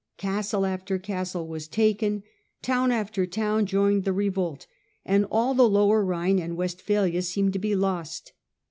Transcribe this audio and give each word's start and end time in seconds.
Castle 0.17 0.65
after 0.65 0.97
castle 0.97 1.47
was 1.47 1.67
taken, 1.67 2.23
town 2.63 2.91
after 2.91 3.27
town 3.27 3.67
joined 3.67 4.03
the 4.03 4.11
revolt, 4.11 4.65
and 5.05 5.27
all 5.29 5.53
the 5.53 5.69
lower 5.69 6.03
Rhine 6.03 6.39
and 6.39 6.57
West 6.57 6.83
plialia 6.87 7.21
seemed 7.23 7.53
to 7.53 7.59
be 7.59 7.75
lost. 7.75 8.33